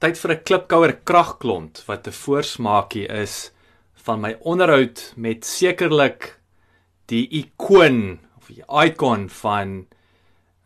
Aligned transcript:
Tyd 0.00 0.16
vir 0.16 0.32
'n 0.32 0.44
klipkouer 0.48 0.92
kragklont 1.04 1.82
wat 1.84 2.06
'n 2.08 2.16
voorsmaakie 2.24 3.04
is 3.22 3.52
van 4.04 4.20
my 4.20 4.32
onderhoud 4.52 5.12
met 5.16 5.44
sekerlik 5.44 6.40
die 7.12 7.28
ikoon 7.40 8.18
of 8.38 8.48
die 8.48 8.64
icon 8.86 9.28
van 9.28 9.86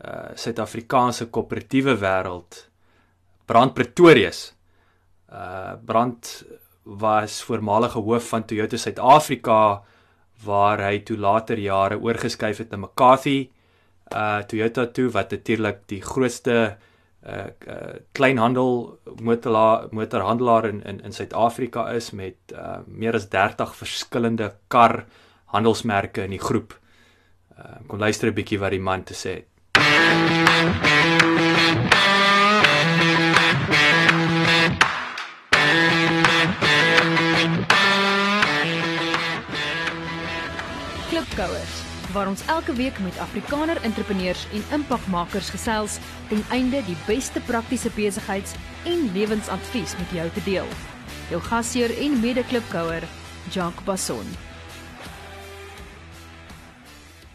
uh 0.04 0.30
Suid-Afrikaanse 0.38 1.26
koöperatiewe 1.34 1.96
wêreld 1.98 2.70
Brand 3.46 3.74
Pretorius. 3.74 4.54
Uh 5.28 5.74
Brand 5.84 6.44
was 6.84 7.42
voormalige 7.42 7.98
hoof 7.98 8.28
van 8.28 8.46
Toyota 8.46 8.76
Suid-Afrika 8.76 9.82
waar 10.44 10.78
hy 10.78 10.98
toe 11.02 11.16
later 11.16 11.58
jare 11.58 11.98
oorgeskuif 11.98 12.58
het 12.58 12.70
na 12.70 12.76
McCarthy 12.76 13.50
uh 14.14 14.42
Toyota 14.46 14.86
toe 14.86 15.10
wat 15.10 15.30
natuurlik 15.30 15.88
die 15.88 16.02
grootste 16.02 16.54
uh, 16.54 16.93
uh 17.24 17.98
kleinhandel 18.12 18.98
motorla 19.20 19.88
motorhandelaar 19.90 20.68
in 20.68 20.82
in 20.82 21.00
in 21.00 21.12
Suid-Afrika 21.12 21.88
is 21.92 22.10
met 22.10 22.36
uh 22.52 22.78
meer 22.86 23.14
as 23.14 23.28
30 23.28 23.74
verskillende 23.74 24.52
kar 24.68 25.04
handelsmerke 25.46 26.24
in 26.24 26.30
die 26.30 26.42
groep. 26.42 26.74
Uh 27.58 27.80
kom 27.86 27.98
luister 27.98 28.28
'n 28.28 28.34
bietjie 28.34 28.58
wat 28.58 28.70
die 28.70 28.80
man 28.80 29.04
te 29.04 29.14
sê 29.14 29.34
het. 29.34 29.48
Klipkouers 41.08 41.93
waar 42.14 42.28
ons 42.30 42.46
elke 42.46 42.72
week 42.72 42.98
met 43.02 43.18
Afrikaner 43.18 43.78
entrepreneurs 43.82 44.46
en 44.54 44.62
impakmakers 44.76 45.50
gesels 45.50 45.98
ten 46.30 46.42
einde 46.54 46.82
die 46.86 46.96
beste 47.06 47.40
praktiese 47.42 47.90
besigheids- 47.96 48.54
en 48.86 49.08
lewensadvies 49.16 49.96
met 49.98 50.10
jou 50.14 50.28
te 50.30 50.42
deel. 50.46 50.68
Jou 51.32 51.40
gasheer 51.42 51.90
en 52.04 52.20
mede-klipkouer, 52.20 53.02
Jacques 53.50 53.84
Basson. 53.84 54.28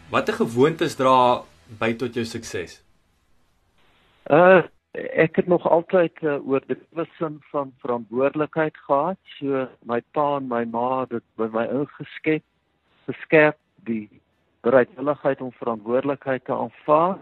Watter 0.10 0.40
gewoontes 0.40 0.96
dra 0.96 1.44
by 1.80 1.92
tot 2.00 2.16
jou 2.16 2.26
sukses? 2.26 2.80
Uh 4.32 4.64
ek 4.90 5.36
het 5.38 5.48
nog 5.48 5.68
altyd 5.70 6.18
uh, 6.26 6.40
oor 6.50 6.64
die 6.66 7.06
sin 7.18 7.36
van 7.52 7.70
verantwoordelikheid 7.78 8.78
gehad. 8.88 9.20
So 9.38 9.68
my 9.86 10.00
pa 10.18 10.40
en 10.40 10.48
my 10.50 10.64
ma 10.66 11.02
het 11.02 11.14
dit 11.14 11.26
by 11.38 11.46
my 11.54 11.68
ingeskep, 11.70 12.44
geskerp 13.06 13.60
die 13.86 14.10
bereidwilligheid 14.62 15.42
om 15.42 15.52
verantwoordelikheid 15.52 16.46
te 16.46 16.54
aanvaar. 16.54 17.18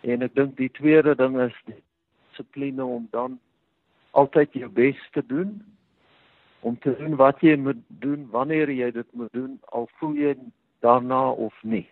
En 0.00 0.22
ek 0.22 0.34
dink 0.34 0.56
die 0.56 0.70
tweede 0.70 1.14
ding 1.14 1.38
is 1.40 1.56
dissipline 1.68 2.84
om 2.84 3.08
dan 3.10 3.38
altyd 4.10 4.52
jou 4.52 4.68
bes 4.70 5.00
te 5.12 5.22
doen 5.26 5.56
om 6.64 6.78
te 6.78 6.94
doen 6.96 7.16
wat 7.20 7.42
jy 7.44 7.56
moet 7.60 7.80
doen 8.00 8.24
wanneer 8.32 8.70
jy 8.72 8.88
dit 8.90 9.08
moet 9.12 9.32
doen 9.36 9.58
al 9.76 9.88
voel 9.98 10.14
jy 10.16 10.32
daarna 10.80 11.30
of 11.30 11.56
nie. 11.62 11.84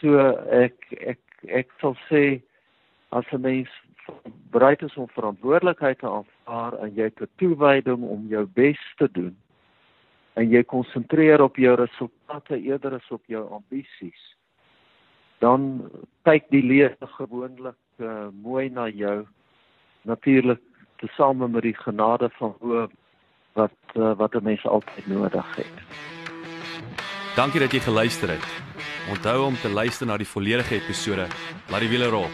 So 0.00 0.20
ek 0.52 0.76
ek 1.00 1.20
ek 1.48 1.72
sal 1.80 1.96
sê 2.08 2.42
as 3.16 3.24
'n 3.32 3.40
mens 3.40 3.70
bereid 4.52 4.82
is 4.82 4.96
om 4.96 5.08
verantwoordelikheid 5.08 5.98
te 5.98 6.08
aanvaar 6.08 6.76
en 6.84 6.94
jy 6.94 7.08
het 7.08 7.22
'n 7.22 7.32
toewyding 7.36 8.02
om 8.02 8.26
jou 8.28 8.44
bes 8.46 8.80
te 8.96 9.08
doen 9.12 9.36
en 10.34 10.50
jy 10.50 10.62
konsentreer 10.62 11.42
op 11.42 11.56
jou 11.56 11.74
resultate 11.76 12.60
eerder 12.60 12.94
as 12.94 13.10
op 13.10 13.22
jou 13.26 13.42
ambisies 13.52 14.22
dan 15.40 15.90
kyk 16.28 16.50
die 16.50 16.62
lewe 16.62 17.10
gewoonlik 17.16 17.80
uh, 17.98 18.28
mooi 18.42 18.68
na 18.70 18.88
jou 18.88 19.26
natuurlik 20.02 20.60
tesame 21.00 21.48
met 21.48 21.62
die 21.62 21.76
genade 21.76 22.30
van 22.38 22.54
bo 22.60 22.88
wat 23.58 23.76
uh, 23.96 24.12
wat 24.16 24.34
'n 24.34 24.44
mens 24.44 24.64
altyd 24.66 25.06
nodig 25.06 25.56
het 25.56 25.76
Dankie 27.36 27.60
dat 27.60 27.72
jy 27.72 27.78
geluister 27.80 28.28
het. 28.28 28.46
Onthou 29.10 29.44
om 29.46 29.54
te 29.54 29.68
luister 29.68 30.06
na 30.06 30.16
die 30.18 30.26
volledige 30.26 30.74
episode. 30.74 31.28
Laat 31.70 31.80
die 31.80 31.88
wiele 31.88 32.10
rol. 32.10 32.26